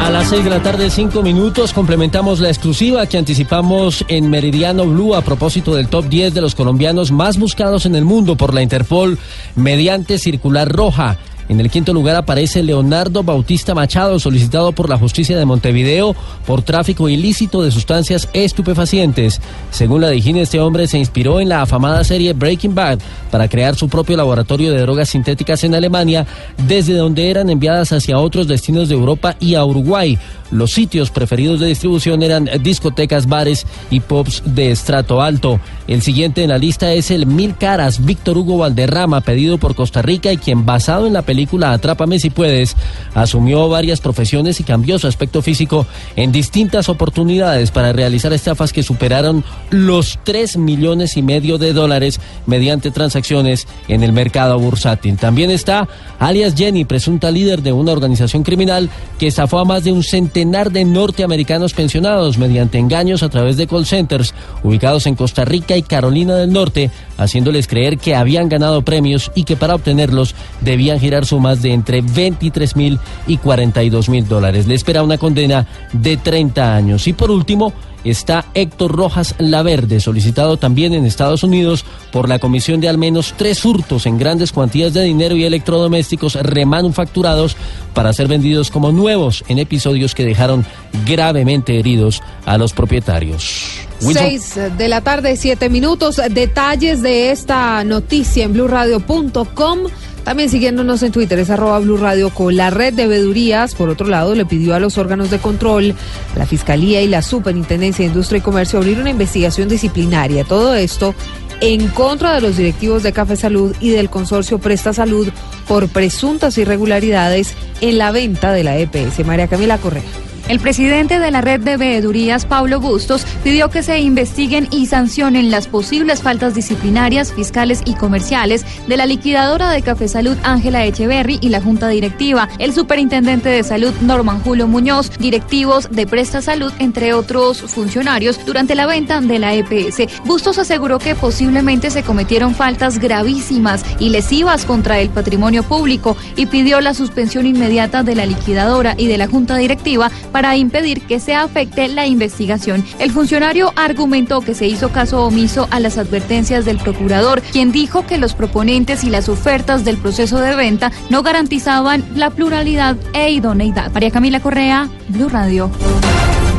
A 0.00 0.08
las 0.08 0.30
6 0.30 0.44
de 0.44 0.50
la 0.50 0.62
tarde, 0.62 0.88
5 0.88 1.22
minutos, 1.22 1.74
complementamos 1.74 2.40
la 2.40 2.48
exclusiva 2.48 3.06
que 3.06 3.18
anticipamos 3.18 4.02
en 4.08 4.30
Meridiano 4.30 4.86
Blue 4.86 5.14
a 5.14 5.20
propósito 5.20 5.74
del 5.74 5.88
top 5.88 6.06
10 6.06 6.32
de 6.32 6.40
los 6.40 6.54
colombianos 6.54 7.12
más 7.12 7.38
buscados 7.38 7.84
en 7.84 7.94
el 7.94 8.06
mundo 8.06 8.34
por 8.34 8.54
la 8.54 8.62
Interpol 8.62 9.18
mediante 9.56 10.18
circular 10.18 10.72
roja. 10.72 11.18
En 11.50 11.58
el 11.58 11.68
quinto 11.68 11.92
lugar 11.92 12.14
aparece 12.14 12.62
Leonardo 12.62 13.24
Bautista 13.24 13.74
Machado, 13.74 14.20
solicitado 14.20 14.70
por 14.70 14.88
la 14.88 14.96
justicia 14.96 15.36
de 15.36 15.44
Montevideo 15.44 16.14
por 16.46 16.62
tráfico 16.62 17.08
ilícito 17.08 17.60
de 17.60 17.72
sustancias 17.72 18.28
estupefacientes. 18.32 19.40
Según 19.72 20.00
la 20.00 20.10
Dijín, 20.10 20.36
este 20.36 20.60
hombre 20.60 20.86
se 20.86 20.98
inspiró 20.98 21.40
en 21.40 21.48
la 21.48 21.62
afamada 21.62 22.04
serie 22.04 22.34
Breaking 22.34 22.76
Bad 22.76 23.00
para 23.32 23.48
crear 23.48 23.74
su 23.74 23.88
propio 23.88 24.16
laboratorio 24.16 24.70
de 24.70 24.80
drogas 24.80 25.08
sintéticas 25.08 25.64
en 25.64 25.74
Alemania, 25.74 26.24
desde 26.68 26.94
donde 26.94 27.28
eran 27.28 27.50
enviadas 27.50 27.90
hacia 27.90 28.20
otros 28.20 28.46
destinos 28.46 28.88
de 28.88 28.94
Europa 28.94 29.34
y 29.40 29.56
a 29.56 29.64
Uruguay. 29.64 30.16
Los 30.52 30.72
sitios 30.72 31.10
preferidos 31.10 31.60
de 31.60 31.66
distribución 31.66 32.24
eran 32.24 32.48
discotecas, 32.60 33.26
bares 33.26 33.66
y 33.88 34.00
pubs 34.00 34.42
de 34.44 34.72
estrato 34.72 35.22
alto. 35.22 35.60
El 35.86 36.02
siguiente 36.02 36.42
en 36.42 36.50
la 36.50 36.58
lista 36.58 36.92
es 36.92 37.12
el 37.12 37.26
Mil 37.26 37.56
Caras 37.56 38.04
Víctor 38.04 38.38
Hugo 38.38 38.58
Valderrama, 38.58 39.20
pedido 39.20 39.58
por 39.58 39.76
Costa 39.76 40.02
Rica 40.02 40.32
y 40.32 40.38
quien 40.38 40.66
basado 40.66 41.06
en 41.06 41.12
la 41.12 41.22
película 41.22 41.39
Atrápame 41.72 42.18
si 42.18 42.30
puedes, 42.30 42.76
asumió 43.14 43.68
varias 43.68 44.00
profesiones 44.00 44.60
y 44.60 44.64
cambió 44.64 44.98
su 44.98 45.06
aspecto 45.06 45.42
físico 45.42 45.86
en 46.16 46.32
distintas 46.32 46.88
oportunidades 46.88 47.70
para 47.70 47.92
realizar 47.92 48.32
estafas 48.32 48.72
que 48.72 48.82
superaron 48.82 49.44
los 49.70 50.18
3 50.24 50.58
millones 50.58 51.16
y 51.16 51.22
medio 51.22 51.58
de 51.58 51.72
dólares 51.72 52.20
mediante 52.46 52.90
transacciones 52.90 53.66
en 53.88 54.02
el 54.02 54.12
mercado 54.12 54.58
bursátil. 54.58 55.16
También 55.16 55.50
está 55.50 55.88
alias 56.18 56.54
Jenny, 56.56 56.84
presunta 56.84 57.30
líder 57.30 57.62
de 57.62 57.72
una 57.72 57.92
organización 57.92 58.42
criminal 58.42 58.90
que 59.18 59.26
estafó 59.26 59.58
a 59.58 59.64
más 59.64 59.84
de 59.84 59.92
un 59.92 60.02
centenar 60.02 60.70
de 60.70 60.84
norteamericanos 60.84 61.72
pensionados 61.72 62.38
mediante 62.38 62.78
engaños 62.78 63.22
a 63.22 63.28
través 63.28 63.56
de 63.56 63.66
call 63.66 63.86
centers 63.86 64.34
ubicados 64.62 65.06
en 65.06 65.14
Costa 65.14 65.44
Rica 65.44 65.76
y 65.76 65.82
Carolina 65.82 66.34
del 66.34 66.52
Norte, 66.52 66.90
haciéndoles 67.16 67.66
creer 67.66 67.98
que 67.98 68.14
habían 68.14 68.48
ganado 68.48 68.82
premios 68.82 69.30
y 69.34 69.44
que 69.44 69.56
para 69.56 69.74
obtenerlos 69.74 70.34
debían 70.60 71.00
girar 71.00 71.26
sumas 71.30 71.62
de 71.62 71.72
entre 71.72 72.02
23 72.02 72.76
mil 72.76 72.98
y 73.26 73.38
42 73.38 74.08
mil 74.08 74.28
dólares. 74.28 74.66
Le 74.66 74.74
espera 74.74 75.02
una 75.02 75.18
condena 75.18 75.66
de 75.92 76.16
30 76.16 76.74
años. 76.76 77.06
Y 77.08 77.12
por 77.12 77.30
último, 77.30 77.72
está 78.04 78.46
Héctor 78.54 78.92
Rojas 78.92 79.34
Laverde, 79.38 80.00
solicitado 80.00 80.56
también 80.56 80.94
en 80.94 81.04
Estados 81.04 81.42
Unidos 81.42 81.84
por 82.12 82.28
la 82.28 82.38
comisión 82.38 82.80
de 82.80 82.88
al 82.88 82.98
menos 82.98 83.34
tres 83.36 83.64
hurtos 83.64 84.06
en 84.06 84.18
grandes 84.18 84.52
cuantías 84.52 84.94
de 84.94 85.02
dinero 85.02 85.36
y 85.36 85.44
electrodomésticos 85.44 86.34
remanufacturados 86.34 87.56
para 87.94 88.12
ser 88.12 88.28
vendidos 88.28 88.70
como 88.70 88.92
nuevos 88.92 89.44
en 89.48 89.58
episodios 89.58 90.14
que 90.14 90.24
dejaron 90.24 90.64
gravemente 91.06 91.78
heridos 91.78 92.22
a 92.46 92.58
los 92.58 92.72
propietarios. 92.72 93.80
Wilson. 94.02 94.26
Seis 94.26 94.58
de 94.78 94.88
la 94.88 95.02
tarde, 95.02 95.36
siete 95.36 95.68
minutos. 95.68 96.20
Detalles 96.30 97.02
de 97.02 97.30
esta 97.30 97.84
noticia 97.84 98.44
en 98.44 98.54
blurradio.com. 98.54 99.78
También 100.24 100.50
siguiéndonos 100.50 101.02
en 101.02 101.12
Twitter 101.12 101.38
es 101.38 101.50
arroba 101.50 101.78
Blue 101.78 101.96
Radio 101.96 102.30
con 102.30 102.56
la 102.56 102.70
red 102.70 102.94
de 102.94 103.06
vedurías. 103.06 103.74
Por 103.74 103.88
otro 103.88 104.06
lado, 104.06 104.34
le 104.34 104.44
pidió 104.44 104.74
a 104.74 104.80
los 104.80 104.98
órganos 104.98 105.30
de 105.30 105.38
control, 105.38 105.94
la 106.36 106.46
Fiscalía 106.46 107.02
y 107.02 107.08
la 107.08 107.22
Superintendencia 107.22 108.04
de 108.04 108.10
Industria 108.10 108.38
y 108.38 108.42
Comercio 108.42 108.78
abrir 108.78 109.00
una 109.00 109.10
investigación 109.10 109.68
disciplinaria. 109.68 110.44
Todo 110.44 110.74
esto 110.74 111.14
en 111.60 111.88
contra 111.88 112.34
de 112.34 112.40
los 112.40 112.56
directivos 112.56 113.02
de 113.02 113.12
Café 113.12 113.36
Salud 113.36 113.74
y 113.80 113.90
del 113.90 114.08
consorcio 114.08 114.58
Presta 114.58 114.92
Salud 114.92 115.28
por 115.68 115.88
presuntas 115.88 116.56
irregularidades 116.58 117.54
en 117.80 117.98
la 117.98 118.12
venta 118.12 118.52
de 118.52 118.64
la 118.64 118.78
EPS. 118.78 119.24
María 119.26 119.48
Camila 119.48 119.78
Correa. 119.78 120.29
El 120.50 120.58
presidente 120.58 121.20
de 121.20 121.30
la 121.30 121.42
red 121.42 121.60
de 121.60 121.76
veedurías, 121.76 122.44
Pablo 122.44 122.80
Bustos, 122.80 123.24
pidió 123.44 123.70
que 123.70 123.84
se 123.84 124.00
investiguen 124.00 124.66
y 124.72 124.86
sancionen 124.86 125.52
las 125.52 125.68
posibles 125.68 126.22
faltas 126.22 126.56
disciplinarias, 126.56 127.32
fiscales 127.32 127.82
y 127.84 127.94
comerciales 127.94 128.66
de 128.88 128.96
la 128.96 129.06
liquidadora 129.06 129.70
de 129.70 129.80
Café 129.82 130.08
Salud, 130.08 130.36
Ángela 130.42 130.84
Echeverry, 130.84 131.38
y 131.40 131.50
la 131.50 131.60
junta 131.60 131.86
directiva, 131.86 132.48
el 132.58 132.74
superintendente 132.74 133.48
de 133.48 133.62
salud, 133.62 133.94
Norman 134.00 134.42
Julio 134.42 134.66
Muñoz, 134.66 135.12
directivos 135.20 135.88
de 135.88 136.08
Presta 136.08 136.42
Salud, 136.42 136.72
entre 136.80 137.14
otros 137.14 137.60
funcionarios, 137.60 138.44
durante 138.44 138.74
la 138.74 138.86
venta 138.86 139.20
de 139.20 139.38
la 139.38 139.54
EPS. 139.54 140.24
Bustos 140.24 140.58
aseguró 140.58 140.98
que 140.98 141.14
posiblemente 141.14 141.92
se 141.92 142.02
cometieron 142.02 142.56
faltas 142.56 142.98
gravísimas 142.98 143.84
y 144.00 144.08
lesivas 144.08 144.64
contra 144.64 144.98
el 144.98 145.10
patrimonio 145.10 145.62
público 145.62 146.16
y 146.34 146.46
pidió 146.46 146.80
la 146.80 146.92
suspensión 146.92 147.46
inmediata 147.46 148.02
de 148.02 148.16
la 148.16 148.26
liquidadora 148.26 148.96
y 148.98 149.06
de 149.06 149.16
la 149.16 149.28
junta 149.28 149.56
directiva 149.56 150.10
para 150.32 150.39
impedir 150.56 151.02
que 151.02 151.20
se 151.20 151.34
afecte 151.34 151.88
la 151.88 152.06
investigación. 152.06 152.84
El 152.98 153.10
funcionario 153.10 153.72
argumentó 153.76 154.40
que 154.40 154.54
se 154.54 154.66
hizo 154.66 154.90
caso 154.90 155.24
omiso 155.24 155.68
a 155.70 155.80
las 155.80 155.98
advertencias 155.98 156.64
del 156.64 156.78
procurador, 156.78 157.42
quien 157.42 157.72
dijo 157.72 158.06
que 158.06 158.18
los 158.18 158.34
proponentes 158.34 159.04
y 159.04 159.10
las 159.10 159.28
ofertas 159.28 159.84
del 159.84 159.96
proceso 159.96 160.40
de 160.40 160.56
venta 160.56 160.92
no 161.08 161.22
garantizaban 161.22 162.04
la 162.14 162.30
pluralidad 162.30 162.96
e 163.12 163.30
idoneidad. 163.30 163.92
María 163.92 164.10
Camila 164.10 164.40
Correa, 164.40 164.88
Blue 165.08 165.28
Radio. 165.28 165.70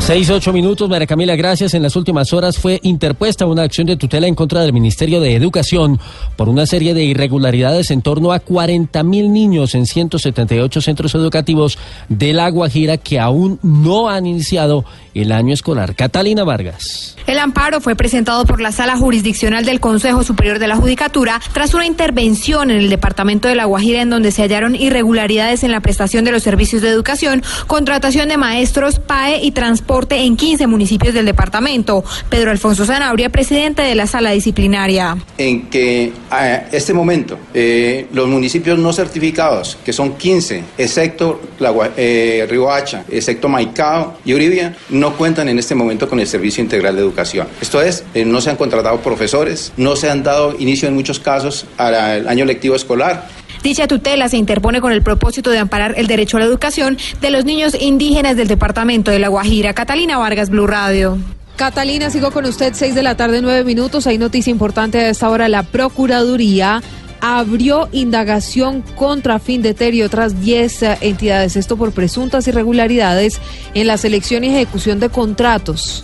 Seis, 0.02 0.32
ocho 0.32 0.52
minutos, 0.52 0.90
María 0.90 1.06
Camila, 1.06 1.36
gracias. 1.36 1.76
En 1.76 1.84
las 1.84 1.96
últimas 1.96 2.34
horas 2.34 2.58
fue 2.58 2.80
interpuesta 2.82 3.46
una 3.46 3.62
acción 3.62 3.86
de 3.86 3.98
tutela 3.98 4.26
en 4.26 4.34
contra 4.34 4.62
del 4.62 4.74
Ministerio 4.74 5.22
de 5.22 5.36
Educación 5.36 6.00
por 6.36 6.50
una 6.50 6.66
serie 6.66 6.96
de 6.96 7.04
irregularidades 7.04 7.92
en 7.92 8.02
torno 8.02 8.32
a 8.32 8.40
40 8.40 9.04
mil 9.04 9.32
niños 9.32 9.76
en 9.76 9.86
178 9.86 10.82
centros 10.82 11.14
educativos 11.14 11.78
de 12.10 12.34
La 12.34 12.50
Guajira 12.50 12.98
que 12.98 13.20
aún 13.20 13.60
no 13.62 14.10
han 14.10 14.26
iniciado 14.26 14.86
el 15.14 15.32
año 15.32 15.54
escolar. 15.54 15.96
Catalina 15.96 16.44
Vargas. 16.44 17.16
El 17.28 17.38
amparo 17.38 17.80
fue 17.80 17.96
presentado 17.96 18.46
por 18.46 18.60
la 18.60 18.72
Sala 18.72 18.98
Jurisdiccional 18.98 19.66
del 19.66 19.80
Consejo 19.80 20.24
Superior 20.24 20.58
de 20.58 20.68
la 20.68 20.78
Judicatura 20.78 21.40
tras 21.54 21.76
una 21.76 21.86
intervención 21.86 22.72
en 22.72 22.78
el 22.78 22.90
Departamento 22.90 23.48
de 23.48 23.56
La 23.56 23.66
Guajira 23.66 24.02
en 24.02 24.10
donde 24.10 24.32
se 24.32 24.42
hallaron 24.42 24.76
irregularidades 24.76 25.64
en 25.64 25.72
la 25.72 25.80
prestación 25.80 26.26
de 26.26 26.32
los 26.32 26.42
servicios 26.42 26.82
de 26.82 26.90
educación, 26.90 27.44
contratación 27.68 28.30
de 28.30 28.38
maestros, 28.38 29.00
PAE 29.00 29.44
y 29.44 29.52
transporte 29.52 29.91
en 30.12 30.38
15 30.38 30.68
municipios 30.68 31.14
del 31.14 31.26
departamento. 31.26 32.04
Pedro 32.30 32.52
Alfonso 32.52 32.86
Zanabria, 32.86 33.30
presidente 33.30 33.82
de 33.82 33.94
la 33.94 34.08
Sala 34.08 34.32
Disciplinaria. 34.32 35.18
En 35.38 35.70
que 35.70 36.14
a 36.30 36.56
este 36.72 36.94
momento 36.94 37.38
eh, 37.54 38.08
los 38.14 38.28
municipios 38.28 38.80
no 38.80 38.94
certificados, 38.94 39.78
que 39.84 39.92
son 39.92 40.14
15, 40.14 40.64
excepto 40.78 41.42
la, 41.60 41.74
eh, 41.98 42.48
Riohacha, 42.50 43.04
excepto 43.10 43.50
Maicao 43.50 44.18
y 44.24 44.34
Uribia, 44.34 44.76
no 44.90 45.18
cuentan 45.18 45.50
en 45.50 45.60
este 45.60 45.76
momento 45.76 46.08
con 46.08 46.22
el 46.22 46.28
Servicio 46.28 46.64
Integral 46.64 46.96
de 46.96 47.02
Educación. 47.02 47.48
Esto 47.60 47.82
es, 47.82 48.06
eh, 48.14 48.24
no 48.24 48.40
se 48.40 48.50
han 48.50 48.56
contratado 48.56 48.98
profesores, 49.02 49.74
no 49.76 49.98
se 49.98 50.10
han 50.10 50.24
dado 50.24 50.56
inicio 50.58 50.88
en 50.88 50.94
muchos 50.94 51.20
casos 51.20 51.66
al 51.78 52.28
año 52.30 52.46
lectivo 52.46 52.76
escolar. 52.76 53.28
Dicha 53.64 53.88
tutela 53.88 54.28
se 54.28 54.38
interpone 54.38 54.82
con 54.82 54.92
el 54.92 55.04
propósito 55.04 55.52
de 55.52 55.60
amparar 55.60 55.94
el 55.98 56.08
derecho 56.08 56.38
a 56.38 56.40
la 56.40 56.48
educación 56.48 56.98
de 57.22 57.30
los 57.30 57.46
niños 57.46 57.76
indígenas 57.80 58.36
del 58.36 58.48
departamento 58.48 59.12
de 59.12 59.20
La 59.20 59.28
Guajira. 59.28 59.74
Catalina 59.74 60.18
Vargas, 60.18 60.50
Blue 60.50 60.68
Radio. 60.68 61.18
Catalina, 61.58 62.10
sigo 62.10 62.32
con 62.32 62.46
usted, 62.46 62.74
seis 62.74 62.96
de 62.96 63.04
la 63.04 63.16
tarde, 63.16 63.42
nueve 63.42 63.64
minutos. 63.64 64.08
Hay 64.08 64.18
noticia 64.18 64.50
importante 64.50 65.00
a 65.00 65.10
esta 65.10 65.30
hora. 65.30 65.48
La 65.48 65.62
Procuraduría 65.62 66.82
abrió 67.22 67.88
indagación 67.92 68.82
contra 68.96 69.38
Findeter 69.38 69.94
y 69.94 70.02
otras 70.02 70.42
10 70.42 70.84
eh, 70.84 70.98
entidades. 71.02 71.56
Esto 71.56 71.78
por 71.78 71.92
presuntas 71.92 72.48
irregularidades 72.48 73.40
en 73.76 73.86
la 73.86 73.98
selección 73.98 74.44
y 74.44 74.48
ejecución 74.48 75.00
de 75.00 75.10
contratos. 75.10 76.04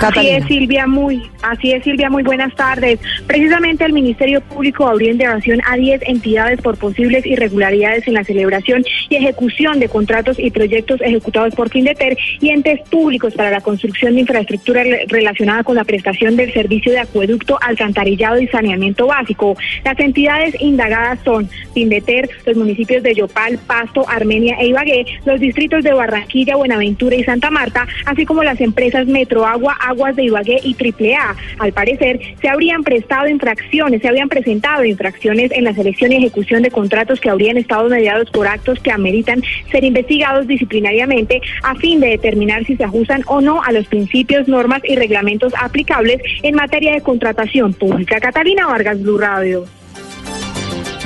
Así 0.00 0.28
es, 0.28 0.44
Silvia, 0.46 0.86
muy, 0.86 1.30
así 1.42 1.72
es, 1.72 1.84
Silvia, 1.84 2.08
muy 2.08 2.22
buenas 2.22 2.54
tardes. 2.54 2.98
Precisamente 3.26 3.84
el 3.84 3.92
Ministerio 3.92 4.40
Público 4.40 4.86
abrió 4.86 5.10
indagación 5.10 5.60
a 5.66 5.76
10 5.76 6.02
entidades 6.06 6.60
por 6.62 6.78
posibles 6.78 7.26
irregularidades 7.26 8.06
en 8.08 8.14
la 8.14 8.24
celebración 8.24 8.82
y 9.10 9.16
ejecución 9.16 9.78
de 9.80 9.88
contratos 9.88 10.38
y 10.38 10.50
proyectos 10.50 11.00
ejecutados 11.02 11.54
por 11.54 11.68
Findeter 11.68 12.16
y 12.40 12.48
entes 12.48 12.80
públicos 12.88 13.34
para 13.34 13.50
la 13.50 13.60
construcción 13.60 14.14
de 14.14 14.20
infraestructura 14.20 14.84
relacionada 15.08 15.64
con 15.64 15.76
la 15.76 15.84
prestación 15.84 16.36
del 16.36 16.52
servicio 16.52 16.92
de 16.92 17.00
acueducto, 17.00 17.58
alcantarillado 17.60 18.40
y 18.40 18.46
saneamiento 18.46 19.08
básico. 19.08 19.56
Las 19.84 19.98
entidades 19.98 20.54
indagadas 20.60 21.18
son 21.24 21.50
Findeter, 21.74 22.30
los 22.46 22.56
municipios 22.56 23.02
de 23.02 23.14
Yopal, 23.14 23.58
Pasto, 23.66 24.08
Armenia 24.08 24.56
e 24.60 24.68
Ibagué, 24.68 25.04
los 25.24 25.40
distritos 25.40 25.82
de 25.82 25.92
Barranquilla, 25.92 26.56
Buenaventura 26.56 27.16
y 27.16 27.24
Santa 27.24 27.50
Marta, 27.50 27.86
así 28.06 28.24
como 28.24 28.44
las 28.44 28.60
empresas 28.60 29.06
Metroagua, 29.06 29.76
Aguas 29.80 30.14
de 30.14 30.24
Ibagué 30.24 30.60
y 30.62 30.76
AAA. 30.76 31.36
Al 31.58 31.72
parecer, 31.72 32.20
se 32.40 32.48
habrían 32.48 32.84
prestado 32.84 33.28
infracciones, 33.28 34.02
se 34.02 34.08
habían 34.08 34.28
presentado 34.28 34.84
infracciones 34.84 35.50
en 35.50 35.64
la 35.64 35.74
selección 35.74 36.12
y 36.12 36.16
ejecución 36.16 36.62
de 36.62 36.70
contratos 36.70 37.20
que 37.20 37.28
habrían 37.28 37.56
estado 37.56 37.88
mediados 37.88 38.30
por 38.30 38.46
actos 38.46 38.78
que 38.78 38.92
ameritan 39.00 39.42
ser 39.72 39.82
investigados 39.84 40.46
disciplinariamente 40.46 41.40
a 41.62 41.74
fin 41.74 42.00
de 42.00 42.08
determinar 42.08 42.64
si 42.64 42.76
se 42.76 42.84
ajustan 42.84 43.22
o 43.26 43.40
no 43.40 43.62
a 43.62 43.72
los 43.72 43.86
principios, 43.88 44.46
normas 44.46 44.82
y 44.84 44.94
reglamentos 44.94 45.52
aplicables 45.60 46.20
en 46.42 46.54
materia 46.54 46.92
de 46.92 47.00
contratación 47.00 47.72
pública. 47.72 48.20
Catalina 48.20 48.66
Vargas, 48.66 49.00
Blue 49.02 49.18
Radio. 49.18 49.64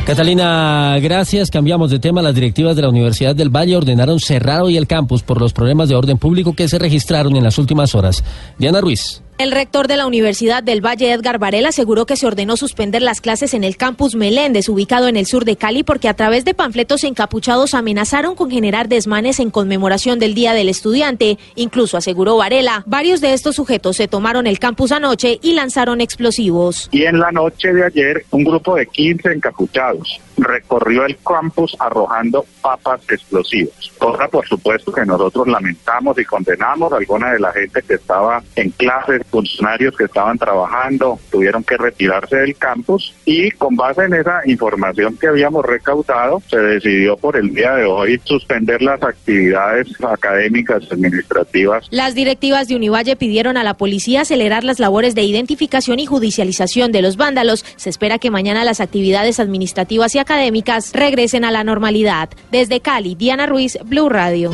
Catalina, 0.07 0.99
gracias. 1.01 1.51
Cambiamos 1.51 1.91
de 1.91 1.99
tema. 1.99 2.21
Las 2.21 2.35
directivas 2.35 2.77
de 2.77 2.83
la 2.83 2.91
Universidad 2.91 3.35
del 3.35 3.49
Valle 3.49 3.77
ordenaron 3.77 4.21
cerrar 4.21 4.61
hoy 4.61 4.77
el 4.77 4.87
campus 4.87 5.23
por 5.23 5.41
los 5.41 5.55
problemas 5.55 5.89
de 5.89 5.95
orden 5.95 6.19
público 6.19 6.53
que 6.53 6.69
se 6.69 6.79
registraron 6.79 7.35
en 7.37 7.43
las 7.43 7.57
últimas 7.57 7.95
horas. 7.95 8.23
Diana 8.59 8.83
Ruiz. 8.83 9.24
El 9.37 9.51
rector 9.51 9.89
de 9.89 9.97
la 9.97 10.07
Universidad 10.07 10.63
del 10.63 10.81
Valle, 10.81 11.11
Edgar 11.11 11.41
Varela, 11.41 11.71
aseguró 11.71 12.07
que 12.07 12.15
se 12.15 12.25
ordenó 12.25 12.57
suspender 12.57 13.03
las 13.03 13.21
clases 13.21 13.53
en 13.53 13.65
el 13.65 13.77
campus 13.77 14.15
Meléndez, 14.15 14.69
ubicado 14.69 15.09
en 15.09 15.17
el 15.17 15.27
sur 15.27 15.45
de 15.45 15.57
Cali, 15.57 15.83
porque 15.83 16.09
a 16.09 16.15
través 16.15 16.45
de 16.45 16.55
panfletos 16.55 17.03
encapuchados 17.03 17.75
amenazaron 17.75 18.37
con 18.37 18.49
generar 18.49 18.89
desmanes 18.89 19.41
en 19.41 19.51
conmemoración 19.51 20.21
del 20.21 20.35
Día 20.35 20.53
del 20.53 20.69
Estudiante. 20.69 21.37
Incluso, 21.57 21.97
aseguró 21.97 22.37
Varela, 22.37 22.85
varios 22.87 23.21
de 23.21 23.33
estos 23.33 23.57
sujetos 23.57 23.97
se 23.97 24.07
tomaron 24.07 24.47
el 24.47 24.61
campus 24.61 24.93
anoche 24.93 25.41
y 25.43 25.55
lanzaron 25.55 26.01
explosivos. 26.01 26.89
Y 26.93 27.03
en 27.03 27.19
la 27.19 27.33
noche 27.33 27.73
de 27.73 27.87
ayer, 27.87 28.25
un 28.31 28.45
grupo 28.45 28.77
de 28.77 28.87
15 28.87 29.33
encapuchados 29.33 30.21
recorrió 30.37 31.05
el 31.07 31.17
campus 31.19 31.77
arrojando 31.79 32.45
papas 32.61 33.01
explosivas. 33.09 33.91
Cosa, 33.99 34.29
por 34.29 34.47
supuesto, 34.47 34.93
que 34.93 35.05
nosotros 35.05 35.47
lamentamos 35.49 36.19
y 36.19 36.25
condenamos. 36.25 36.93
Alguna 36.93 37.33
de 37.33 37.41
la 37.41 37.53
gente 37.53 37.83
que 37.83 37.95
estaba 37.95 38.43
en 38.57 38.71
clases, 38.71 39.23
funcionarios 39.31 39.97
que 39.97 40.05
estaban 40.05 40.39
trabajando, 40.39 41.19
tuvieron 41.31 41.63
que 41.65 41.77
retirarse 41.77 42.37
del 42.37 42.57
campus 42.57 43.15
y 43.25 43.51
con 43.53 43.77
base 43.77 44.05
en 44.05 44.15
esa 44.15 44.41
información 44.47 45.17
que 45.17 45.29
habíamos 45.29 45.65
recaudado, 45.65 46.43
se 46.49 46.59
decidió 46.59 47.17
por 47.17 47.37
el 47.37 47.55
día 47.55 47.75
de 47.75 47.85
hoy 47.85 48.21
suspender 48.25 48.83
las 48.83 49.03
actividades 49.03 49.89
académicas 50.03 50.83
administrativas. 50.91 51.87
Las 51.91 52.15
directivas 52.15 52.69
de 52.69 52.77
Univalle 52.77 53.17
pidieron 53.17 53.57
a 53.57 53.65
la 53.65 53.75
policía 53.75 54.23
acelerar 54.23 54.65
las 54.65 54.79
labores 54.79 55.15
de 55.15 55.23
identificación 55.23 55.99
y 55.99 56.07
judicialización 56.07 56.93
de 56.93 57.03
los 57.03 57.17
vándalos. 57.17 57.65
Se 57.77 57.91
espera 57.91 58.19
que 58.19 58.31
mañana 58.31 58.65
las 58.65 58.81
actividades 58.81 59.41
administrativas 59.41 60.15
y 60.15 60.19
académicas 60.25 60.93
regresen 60.93 61.45
a 61.45 61.51
la 61.51 61.65
normalidad. 61.65 62.31
Desde 62.51 62.81
Cali, 62.81 63.15
Diana 63.15 63.47
Ruiz, 63.47 63.79
Blue 63.85 64.09
Radio. 64.09 64.51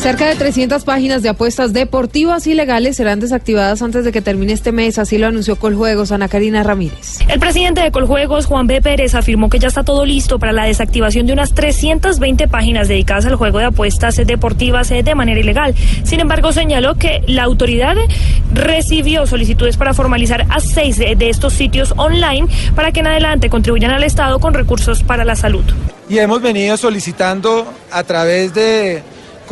Cerca 0.00 0.26
de 0.26 0.34
300 0.34 0.82
páginas 0.84 1.22
de 1.22 1.28
apuestas 1.28 1.74
deportivas 1.74 2.46
ilegales 2.46 2.96
serán 2.96 3.20
desactivadas 3.20 3.82
antes 3.82 4.02
de 4.02 4.12
que 4.12 4.22
termine 4.22 4.54
este 4.54 4.72
mes, 4.72 4.98
así 4.98 5.18
lo 5.18 5.26
anunció 5.26 5.56
Coljuegos 5.56 6.10
Ana 6.10 6.26
Karina 6.26 6.62
Ramírez. 6.62 7.18
El 7.28 7.38
presidente 7.38 7.82
de 7.82 7.90
Coljuegos, 7.92 8.46
Juan 8.46 8.66
B. 8.66 8.80
Pérez, 8.80 9.14
afirmó 9.14 9.50
que 9.50 9.58
ya 9.58 9.68
está 9.68 9.84
todo 9.84 10.06
listo 10.06 10.38
para 10.38 10.52
la 10.52 10.64
desactivación 10.64 11.26
de 11.26 11.34
unas 11.34 11.52
320 11.52 12.48
páginas 12.48 12.88
dedicadas 12.88 13.26
al 13.26 13.34
juego 13.34 13.58
de 13.58 13.66
apuestas 13.66 14.16
deportivas 14.16 14.88
de 14.88 15.14
manera 15.14 15.38
ilegal. 15.38 15.74
Sin 16.02 16.18
embargo, 16.18 16.50
señaló 16.50 16.94
que 16.94 17.22
la 17.26 17.42
autoridad 17.42 17.94
recibió 18.54 19.26
solicitudes 19.26 19.76
para 19.76 19.92
formalizar 19.92 20.46
a 20.48 20.60
seis 20.60 20.96
de 20.96 21.28
estos 21.28 21.52
sitios 21.52 21.92
online 21.98 22.48
para 22.74 22.90
que 22.90 23.00
en 23.00 23.08
adelante 23.08 23.50
contribuyan 23.50 23.90
al 23.90 24.02
Estado 24.02 24.40
con 24.40 24.54
recursos 24.54 25.02
para 25.02 25.26
la 25.26 25.36
salud. 25.36 25.64
Y 26.08 26.20
hemos 26.20 26.40
venido 26.40 26.78
solicitando 26.78 27.70
a 27.92 28.02
través 28.02 28.54
de 28.54 29.02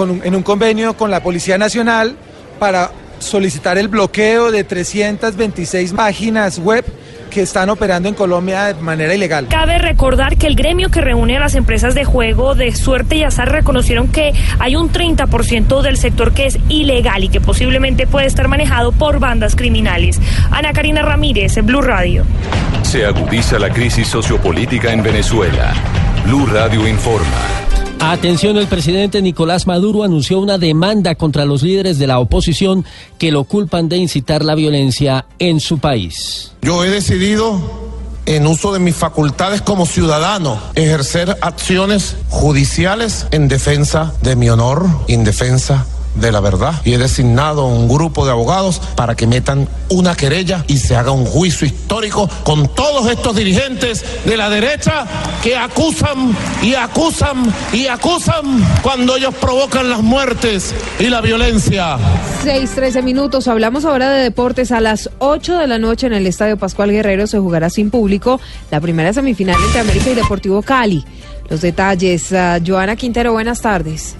en 0.04 0.34
un 0.34 0.42
convenio 0.42 0.96
con 0.96 1.10
la 1.10 1.22
Policía 1.22 1.58
Nacional 1.58 2.16
para 2.58 2.90
solicitar 3.18 3.78
el 3.78 3.88
bloqueo 3.88 4.50
de 4.50 4.64
326 4.64 5.92
páginas 5.92 6.58
web 6.58 6.84
que 7.28 7.42
están 7.42 7.68
operando 7.68 8.08
en 8.08 8.14
Colombia 8.14 8.72
de 8.72 8.74
manera 8.80 9.14
ilegal. 9.14 9.48
Cabe 9.48 9.78
recordar 9.78 10.36
que 10.36 10.46
el 10.46 10.56
gremio 10.56 10.90
que 10.90 11.00
reúne 11.00 11.36
a 11.36 11.40
las 11.40 11.54
empresas 11.54 11.94
de 11.94 12.04
juego 12.04 12.54
de 12.54 12.74
suerte 12.74 13.16
y 13.16 13.22
azar 13.22 13.52
reconocieron 13.52 14.08
que 14.08 14.32
hay 14.58 14.76
un 14.76 14.90
30% 14.90 15.82
del 15.82 15.98
sector 15.98 16.32
que 16.32 16.46
es 16.46 16.58
ilegal 16.68 17.24
y 17.24 17.28
que 17.28 17.40
posiblemente 17.40 18.06
puede 18.06 18.26
estar 18.26 18.48
manejado 18.48 18.92
por 18.92 19.18
bandas 19.18 19.56
criminales. 19.56 20.20
Ana 20.50 20.72
Karina 20.72 21.02
Ramírez, 21.02 21.56
Blue 21.62 21.82
Radio. 21.82 22.24
Se 22.82 23.04
agudiza 23.04 23.58
la 23.58 23.70
crisis 23.70 24.08
sociopolítica 24.08 24.92
en 24.92 25.02
Venezuela. 25.02 25.74
Blue 26.24 26.46
Radio 26.46 26.88
informa. 26.88 27.67
Atención, 28.00 28.56
el 28.56 28.68
presidente 28.68 29.20
Nicolás 29.20 29.66
Maduro 29.66 30.04
anunció 30.04 30.38
una 30.38 30.56
demanda 30.56 31.16
contra 31.16 31.44
los 31.44 31.62
líderes 31.62 31.98
de 31.98 32.06
la 32.06 32.20
oposición 32.20 32.84
que 33.18 33.32
lo 33.32 33.44
culpan 33.44 33.88
de 33.88 33.96
incitar 33.96 34.44
la 34.44 34.54
violencia 34.54 35.26
en 35.38 35.58
su 35.60 35.78
país. 35.78 36.52
Yo 36.62 36.84
he 36.84 36.90
decidido, 36.90 37.60
en 38.26 38.46
uso 38.46 38.72
de 38.72 38.78
mis 38.78 38.94
facultades 38.94 39.62
como 39.62 39.84
ciudadano, 39.84 40.60
ejercer 40.76 41.36
acciones 41.40 42.16
judiciales 42.28 43.26
en 43.32 43.48
defensa 43.48 44.14
de 44.22 44.36
mi 44.36 44.48
honor, 44.48 44.86
en 45.08 45.24
defensa 45.24 45.84
de 46.20 46.32
la 46.32 46.40
verdad 46.40 46.80
y 46.84 46.94
he 46.94 46.98
designado 46.98 47.66
un 47.66 47.88
grupo 47.88 48.24
de 48.24 48.32
abogados 48.32 48.80
para 48.96 49.14
que 49.14 49.26
metan 49.26 49.68
una 49.88 50.14
querella 50.14 50.64
y 50.66 50.78
se 50.78 50.96
haga 50.96 51.12
un 51.12 51.24
juicio 51.24 51.66
histórico 51.66 52.28
con 52.44 52.68
todos 52.74 53.10
estos 53.10 53.36
dirigentes 53.36 54.04
de 54.24 54.36
la 54.36 54.50
derecha 54.50 55.06
que 55.42 55.56
acusan 55.56 56.36
y 56.62 56.74
acusan 56.74 57.52
y 57.72 57.86
acusan 57.86 58.64
cuando 58.82 59.16
ellos 59.16 59.34
provocan 59.34 59.88
las 59.88 60.02
muertes 60.02 60.74
y 60.98 61.08
la 61.08 61.20
violencia. 61.20 61.96
6, 62.42 62.70
13 62.74 63.02
minutos. 63.02 63.48
Hablamos 63.48 63.84
ahora 63.84 64.10
de 64.10 64.22
deportes. 64.22 64.72
A 64.72 64.80
las 64.80 65.10
8 65.18 65.58
de 65.58 65.66
la 65.66 65.78
noche 65.78 66.06
en 66.06 66.12
el 66.12 66.26
Estadio 66.26 66.56
Pascual 66.56 66.90
Guerrero 66.90 67.26
se 67.26 67.38
jugará 67.38 67.70
sin 67.70 67.90
público 67.90 68.40
la 68.70 68.80
primera 68.80 69.12
semifinal 69.12 69.56
entre 69.64 69.80
América 69.80 70.10
y 70.10 70.14
Deportivo 70.14 70.62
Cali. 70.62 71.04
Los 71.48 71.60
detalles. 71.62 72.30
Uh, 72.30 72.62
Joana 72.64 72.96
Quintero, 72.96 73.32
buenas 73.32 73.62
tardes. 73.62 74.14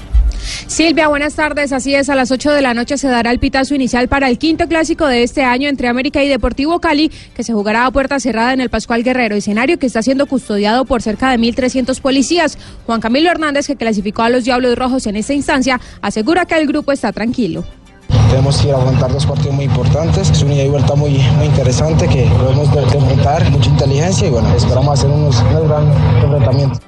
Silvia, 0.66 1.08
buenas 1.08 1.34
tardes. 1.34 1.72
Así 1.72 1.94
es, 1.94 2.08
a 2.08 2.14
las 2.14 2.30
8 2.30 2.52
de 2.52 2.62
la 2.62 2.74
noche 2.74 2.98
se 2.98 3.08
dará 3.08 3.30
el 3.30 3.38
pitazo 3.38 3.74
inicial 3.74 4.08
para 4.08 4.28
el 4.28 4.38
quinto 4.38 4.68
clásico 4.68 5.06
de 5.06 5.22
este 5.22 5.42
año 5.42 5.68
entre 5.68 5.88
América 5.88 6.22
y 6.22 6.28
Deportivo 6.28 6.80
Cali, 6.80 7.10
que 7.34 7.42
se 7.42 7.52
jugará 7.52 7.86
a 7.86 7.90
puerta 7.90 8.20
cerrada 8.20 8.52
en 8.52 8.60
el 8.60 8.70
Pascual 8.70 9.02
Guerrero, 9.02 9.36
escenario 9.36 9.78
que 9.78 9.86
está 9.86 10.02
siendo 10.02 10.26
custodiado 10.26 10.84
por 10.84 11.02
cerca 11.02 11.30
de 11.30 11.38
1.300 11.38 12.00
policías. 12.00 12.58
Juan 12.86 13.00
Camilo 13.00 13.30
Hernández, 13.30 13.66
que 13.66 13.76
clasificó 13.76 14.22
a 14.22 14.30
los 14.30 14.44
Diablos 14.44 14.76
Rojos 14.76 15.06
en 15.06 15.16
esta 15.16 15.34
instancia, 15.34 15.80
asegura 16.02 16.46
que 16.46 16.56
el 16.56 16.66
grupo 16.66 16.92
está 16.92 17.12
tranquilo. 17.12 17.64
Tenemos 18.30 18.60
que 18.60 18.70
aguantar 18.72 19.12
dos 19.12 19.26
partidos 19.26 19.54
muy 19.54 19.64
importantes. 19.64 20.30
Es 20.30 20.42
una 20.42 20.54
ida 20.54 20.64
y 20.64 20.68
vuelta 20.68 20.94
muy, 20.94 21.18
muy 21.36 21.46
interesante 21.46 22.06
que 22.08 22.24
podemos 22.38 22.68
enfrentar, 22.94 23.50
mucha 23.50 23.70
inteligencia 23.70 24.28
y 24.28 24.30
bueno, 24.30 24.54
esperamos 24.54 24.98
hacer 24.98 25.10
unos, 25.10 25.42
unos 25.50 25.68
grandes 25.68 25.96
enfrentamientos. 26.22 26.87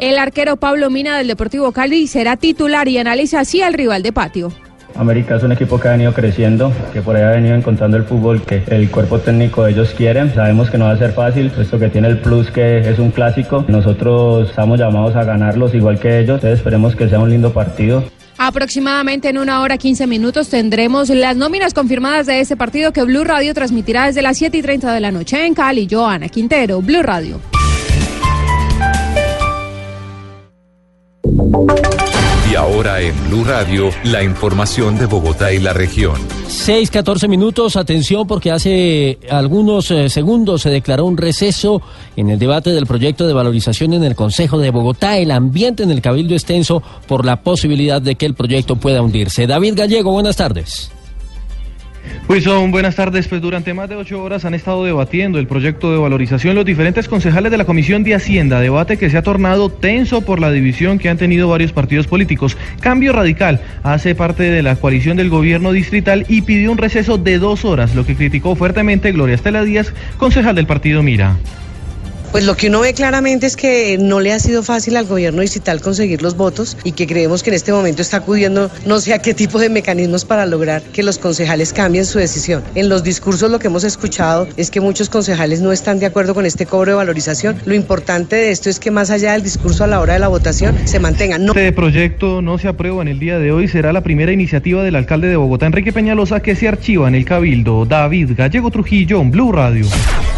El 0.00 0.18
arquero 0.18 0.56
Pablo 0.56 0.88
Mina 0.88 1.18
del 1.18 1.26
Deportivo 1.26 1.72
Cali 1.72 2.06
será 2.06 2.38
titular 2.38 2.88
y 2.88 2.96
analiza 2.96 3.40
así 3.40 3.60
al 3.60 3.74
rival 3.74 4.02
de 4.02 4.14
patio. 4.14 4.50
América 4.94 5.36
es 5.36 5.42
un 5.42 5.52
equipo 5.52 5.78
que 5.78 5.88
ha 5.88 5.90
venido 5.90 6.14
creciendo, 6.14 6.72
que 6.94 7.02
por 7.02 7.16
ahí 7.16 7.22
ha 7.22 7.32
venido 7.32 7.54
encontrando 7.54 7.98
el 7.98 8.04
fútbol 8.04 8.40
que 8.40 8.62
el 8.68 8.90
cuerpo 8.90 9.18
técnico 9.18 9.62
de 9.62 9.72
ellos 9.72 9.92
quieren. 9.94 10.34
Sabemos 10.34 10.70
que 10.70 10.78
no 10.78 10.86
va 10.86 10.92
a 10.92 10.96
ser 10.96 11.12
fácil, 11.12 11.50
puesto 11.50 11.78
que 11.78 11.90
tiene 11.90 12.08
el 12.08 12.18
plus 12.18 12.50
que 12.50 12.78
es 12.78 12.98
un 12.98 13.10
clásico. 13.10 13.66
Nosotros 13.68 14.48
estamos 14.48 14.78
llamados 14.78 15.14
a 15.16 15.24
ganarlos 15.24 15.74
igual 15.74 16.00
que 16.00 16.20
ellos, 16.20 16.36
entonces 16.36 16.60
esperemos 16.60 16.96
que 16.96 17.06
sea 17.06 17.18
un 17.18 17.28
lindo 17.28 17.52
partido. 17.52 18.02
Aproximadamente 18.38 19.28
en 19.28 19.36
una 19.36 19.60
hora 19.60 19.76
15 19.76 20.06
minutos 20.06 20.48
tendremos 20.48 21.10
las 21.10 21.36
nóminas 21.36 21.74
confirmadas 21.74 22.24
de 22.24 22.40
este 22.40 22.56
partido 22.56 22.94
que 22.94 23.02
Blue 23.02 23.24
Radio 23.24 23.52
transmitirá 23.52 24.06
desde 24.06 24.22
las 24.22 24.38
7 24.38 24.56
y 24.56 24.62
30 24.62 24.94
de 24.94 25.00
la 25.00 25.12
noche 25.12 25.44
en 25.44 25.52
Cali. 25.52 25.86
Joana 25.90 26.30
Quintero, 26.30 26.80
Blue 26.80 27.02
Radio. 27.02 27.38
Y 32.50 32.54
ahora 32.54 33.00
en 33.00 33.14
Blue 33.28 33.44
Radio, 33.44 33.90
la 34.04 34.22
información 34.22 34.98
de 34.98 35.06
Bogotá 35.06 35.52
y 35.52 35.58
la 35.58 35.72
región. 35.72 36.14
6, 36.48 36.90
14 36.90 37.28
minutos, 37.28 37.76
atención 37.76 38.26
porque 38.26 38.50
hace 38.50 39.18
algunos 39.30 39.90
eh, 39.90 40.08
segundos 40.10 40.62
se 40.62 40.70
declaró 40.70 41.06
un 41.06 41.16
receso 41.16 41.80
en 42.16 42.30
el 42.30 42.38
debate 42.38 42.70
del 42.70 42.86
proyecto 42.86 43.26
de 43.26 43.32
valorización 43.32 43.94
en 43.94 44.04
el 44.04 44.16
Consejo 44.16 44.58
de 44.58 44.70
Bogotá. 44.70 45.18
El 45.18 45.30
ambiente 45.30 45.82
en 45.82 45.90
el 45.90 46.02
Cabildo 46.02 46.34
extenso 46.34 46.82
por 47.06 47.24
la 47.24 47.42
posibilidad 47.42 48.02
de 48.02 48.16
que 48.16 48.26
el 48.26 48.34
proyecto 48.34 48.76
pueda 48.76 49.02
hundirse. 49.02 49.46
David 49.46 49.74
Gallego, 49.76 50.10
buenas 50.12 50.36
tardes. 50.36 50.90
Wilson, 52.28 52.70
buenas 52.70 52.96
tardes. 52.96 53.26
Pues 53.28 53.42
durante 53.42 53.74
más 53.74 53.88
de 53.88 53.96
ocho 53.96 54.22
horas 54.22 54.44
han 54.44 54.54
estado 54.54 54.84
debatiendo 54.84 55.38
el 55.38 55.46
proyecto 55.46 55.90
de 55.90 55.98
valorización 55.98 56.54
los 56.54 56.64
diferentes 56.64 57.08
concejales 57.08 57.50
de 57.50 57.58
la 57.58 57.64
Comisión 57.64 58.04
de 58.04 58.14
Hacienda, 58.14 58.60
debate 58.60 58.96
que 58.96 59.10
se 59.10 59.18
ha 59.18 59.22
tornado 59.22 59.68
tenso 59.68 60.20
por 60.20 60.40
la 60.40 60.50
división 60.50 60.98
que 60.98 61.08
han 61.08 61.18
tenido 61.18 61.48
varios 61.48 61.72
partidos 61.72 62.06
políticos. 62.06 62.56
Cambio 62.80 63.12
Radical 63.12 63.60
hace 63.82 64.14
parte 64.14 64.44
de 64.44 64.62
la 64.62 64.76
coalición 64.76 65.16
del 65.16 65.28
gobierno 65.28 65.72
distrital 65.72 66.24
y 66.28 66.42
pidió 66.42 66.70
un 66.70 66.78
receso 66.78 67.18
de 67.18 67.38
dos 67.38 67.64
horas, 67.64 67.94
lo 67.94 68.06
que 68.06 68.14
criticó 68.14 68.54
fuertemente 68.54 69.12
Gloria 69.12 69.34
Estela 69.34 69.64
Díaz, 69.64 69.92
concejal 70.16 70.54
del 70.54 70.66
partido 70.66 71.02
Mira. 71.02 71.36
Pues 72.32 72.44
lo 72.44 72.56
que 72.56 72.68
uno 72.68 72.80
ve 72.80 72.94
claramente 72.94 73.46
es 73.46 73.56
que 73.56 73.98
no 73.98 74.20
le 74.20 74.32
ha 74.32 74.38
sido 74.38 74.62
fácil 74.62 74.96
al 74.96 75.06
gobierno 75.06 75.42
distrital 75.42 75.80
conseguir 75.80 76.22
los 76.22 76.36
votos 76.36 76.76
y 76.84 76.92
que 76.92 77.08
creemos 77.08 77.42
que 77.42 77.50
en 77.50 77.54
este 77.54 77.72
momento 77.72 78.02
está 78.02 78.18
acudiendo 78.18 78.70
no 78.86 79.00
sé 79.00 79.14
a 79.14 79.18
qué 79.18 79.34
tipo 79.34 79.58
de 79.58 79.68
mecanismos 79.68 80.24
para 80.24 80.46
lograr 80.46 80.80
que 80.80 81.02
los 81.02 81.18
concejales 81.18 81.72
cambien 81.72 82.04
su 82.04 82.20
decisión. 82.20 82.62
En 82.76 82.88
los 82.88 83.02
discursos 83.02 83.50
lo 83.50 83.58
que 83.58 83.66
hemos 83.66 83.82
escuchado 83.82 84.46
es 84.56 84.70
que 84.70 84.80
muchos 84.80 85.08
concejales 85.08 85.60
no 85.60 85.72
están 85.72 85.98
de 85.98 86.06
acuerdo 86.06 86.32
con 86.34 86.46
este 86.46 86.66
cobro 86.66 86.92
de 86.92 86.96
valorización. 86.96 87.56
Lo 87.66 87.74
importante 87.74 88.36
de 88.36 88.52
esto 88.52 88.70
es 88.70 88.78
que 88.78 88.92
más 88.92 89.10
allá 89.10 89.32
del 89.32 89.42
discurso 89.42 89.82
a 89.82 89.88
la 89.88 90.00
hora 90.00 90.12
de 90.12 90.20
la 90.20 90.28
votación 90.28 90.76
se 90.84 91.00
mantenga. 91.00 91.36
No... 91.36 91.52
Este 91.52 91.72
proyecto 91.72 92.42
no 92.42 92.58
se 92.58 92.68
aprueba 92.68 93.02
en 93.02 93.08
el 93.08 93.18
día 93.18 93.40
de 93.40 93.50
hoy. 93.50 93.66
Será 93.66 93.92
la 93.92 94.02
primera 94.02 94.30
iniciativa 94.30 94.84
del 94.84 94.94
alcalde 94.94 95.26
de 95.26 95.36
Bogotá, 95.36 95.66
Enrique 95.66 95.92
Peñalosa, 95.92 96.40
que 96.40 96.54
se 96.54 96.68
archiva 96.68 97.08
en 97.08 97.16
el 97.16 97.24
Cabildo. 97.24 97.86
David 97.86 98.32
Gallego 98.36 98.70
Trujillo, 98.70 99.20
Blue 99.24 99.50
Radio. 99.50 99.86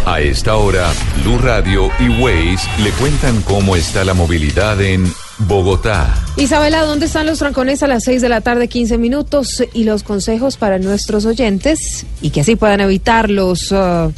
A 0.05 0.21
esta 0.21 0.57
hora, 0.57 0.93
Blue 1.23 1.39
Radio 1.39 1.89
y 2.01 2.09
Waze 2.21 2.69
le 2.83 2.91
cuentan 2.91 3.41
cómo 3.43 3.77
está 3.77 4.05
la 4.05 4.15
movilidad 4.15 4.81
en 4.83 5.05
Bogotá. 5.39 6.13
Isabela, 6.37 6.83
¿dónde 6.83 7.07
están 7.07 7.25
los 7.25 7.39
trancones 7.39 7.85
a 7.85 7.87
las 7.87 8.03
6 8.03 8.21
de 8.21 8.29
la 8.29 8.41
tarde, 8.41 8.67
15 8.67 8.99
minutos? 8.99 9.63
Y 9.73 9.85
los 9.85 10.03
consejos 10.03 10.57
para 10.57 10.81
nuestros 10.81 11.25
oyentes 11.25 12.05
y 12.21 12.31
que 12.31 12.41
así 12.41 12.57
puedan 12.57 12.81
evitar 12.81 13.31
los... 13.31 13.71
Uh, 13.71 14.13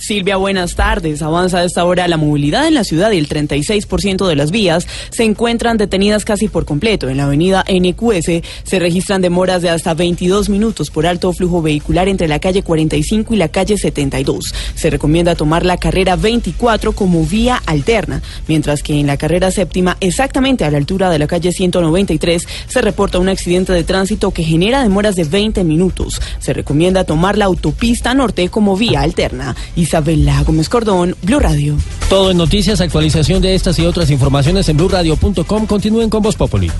Silvia, 0.00 0.38
buenas 0.38 0.76
tardes. 0.76 1.20
Avanza 1.20 1.58
a 1.58 1.64
esta 1.64 1.84
hora 1.84 2.08
la 2.08 2.16
movilidad 2.16 2.66
en 2.66 2.72
la 2.72 2.84
ciudad 2.84 3.10
y 3.12 3.18
el 3.18 3.28
36% 3.28 4.26
de 4.26 4.34
las 4.34 4.50
vías 4.50 4.86
se 5.10 5.24
encuentran 5.24 5.76
detenidas 5.76 6.24
casi 6.24 6.48
por 6.48 6.64
completo. 6.64 7.10
En 7.10 7.18
la 7.18 7.24
avenida 7.24 7.64
NQS 7.68 8.42
se 8.64 8.78
registran 8.78 9.20
demoras 9.20 9.60
de 9.60 9.68
hasta 9.68 9.92
22 9.92 10.48
minutos 10.48 10.90
por 10.90 11.06
alto 11.06 11.32
flujo 11.34 11.60
vehicular 11.60 12.08
entre 12.08 12.28
la 12.28 12.38
calle 12.38 12.62
45 12.62 13.34
y 13.34 13.36
la 13.36 13.48
calle 13.48 13.76
72. 13.76 14.54
Se 14.74 14.88
recomienda 14.88 15.34
tomar 15.34 15.66
la 15.66 15.76
carrera 15.76 16.16
24 16.16 16.92
como 16.92 17.24
vía 17.26 17.62
alterna, 17.66 18.22
mientras 18.48 18.82
que 18.82 18.98
en 18.98 19.06
la 19.06 19.18
carrera 19.18 19.50
séptima, 19.50 19.98
exactamente 20.00 20.64
a 20.64 20.70
la 20.70 20.78
altura 20.78 21.10
de 21.10 21.18
la 21.18 21.26
calle 21.26 21.52
193, 21.52 22.48
se 22.68 22.80
reporta 22.80 23.18
un 23.18 23.28
accidente 23.28 23.74
de 23.74 23.84
tránsito 23.84 24.30
que 24.30 24.44
genera 24.44 24.82
demoras 24.82 25.14
de 25.14 25.24
20 25.24 25.62
minutos. 25.62 26.22
Se 26.38 26.54
recomienda 26.54 27.04
tomar 27.04 27.36
la 27.36 27.44
autopista 27.44 28.14
norte 28.14 28.48
como 28.48 28.76
vía 28.76 29.02
alterna. 29.02 29.54
Isabela 29.90 30.44
Gómez 30.44 30.68
Cordón, 30.68 31.16
Blue 31.20 31.40
Radio. 31.40 31.76
Todo 32.08 32.30
en 32.30 32.36
noticias, 32.36 32.80
actualización 32.80 33.42
de 33.42 33.56
estas 33.56 33.76
y 33.80 33.86
otras 33.86 34.08
informaciones 34.10 34.68
en 34.68 34.76
blueradio.com. 34.76 35.66
Continúen 35.66 36.08
con 36.08 36.22
Voz 36.22 36.36
Populi. 36.36 36.70